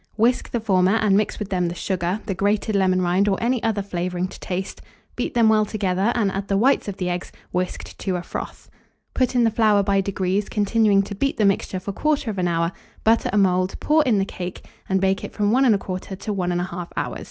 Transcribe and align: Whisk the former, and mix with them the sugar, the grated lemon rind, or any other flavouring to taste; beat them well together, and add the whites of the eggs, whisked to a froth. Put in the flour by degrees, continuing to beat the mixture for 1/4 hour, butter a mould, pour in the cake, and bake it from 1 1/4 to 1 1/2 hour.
Whisk 0.17 0.49
the 0.49 0.59
former, 0.59 0.95
and 0.95 1.15
mix 1.15 1.37
with 1.37 1.49
them 1.51 1.67
the 1.67 1.75
sugar, 1.75 2.21
the 2.25 2.33
grated 2.33 2.73
lemon 2.75 3.03
rind, 3.03 3.27
or 3.27 3.37
any 3.39 3.61
other 3.61 3.83
flavouring 3.83 4.27
to 4.29 4.39
taste; 4.39 4.81
beat 5.15 5.35
them 5.35 5.47
well 5.47 5.63
together, 5.63 6.11
and 6.15 6.31
add 6.31 6.47
the 6.47 6.57
whites 6.57 6.87
of 6.87 6.97
the 6.97 7.07
eggs, 7.07 7.31
whisked 7.51 7.99
to 7.99 8.15
a 8.15 8.23
froth. 8.23 8.67
Put 9.13 9.35
in 9.35 9.43
the 9.43 9.51
flour 9.51 9.83
by 9.83 10.01
degrees, 10.01 10.49
continuing 10.49 11.03
to 11.03 11.13
beat 11.13 11.37
the 11.37 11.45
mixture 11.45 11.79
for 11.79 11.91
1/4 11.93 12.47
hour, 12.47 12.71
butter 13.03 13.29
a 13.31 13.37
mould, 13.37 13.79
pour 13.79 14.01
in 14.05 14.17
the 14.17 14.25
cake, 14.25 14.65
and 14.89 14.99
bake 14.99 15.23
it 15.23 15.33
from 15.33 15.51
1 15.51 15.65
1/4 15.65 16.17
to 16.17 16.33
1 16.33 16.49
1/2 16.51 16.87
hour. 16.97 17.17